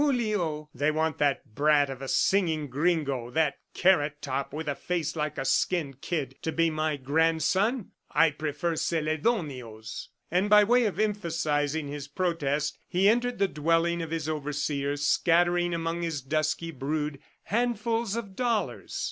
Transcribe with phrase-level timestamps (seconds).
[0.03, 5.15] Julio!" "They want that brat of a singing gringo, that carrot top with a face
[5.15, 7.91] like a skinned kid to be my grandson?...
[8.09, 14.09] I prefer Celedonio's." And by way of emphasizing his protest, he entered the dwelling of
[14.09, 18.99] his overseer, scattering among his dusky brood handfuls of dollars.